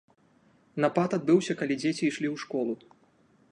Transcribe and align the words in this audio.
Напад 0.85 1.09
адбыўся, 1.17 1.53
калі 1.61 1.75
дзеці 1.81 2.03
ішлі 2.07 2.27
ў 2.33 2.45
школу. 2.47 2.73